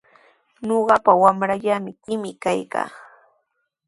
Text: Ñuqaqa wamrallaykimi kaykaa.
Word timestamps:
Ñuqaqa 0.67 1.11
wamrallaykimi 1.21 2.31
kaykaa. 2.43 2.87